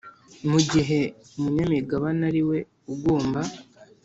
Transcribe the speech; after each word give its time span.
Mu 0.49 0.59
gihe 0.69 0.99
umunyamigabane 1.37 2.23
ariwe 2.29 2.57
ugomba 2.93 3.41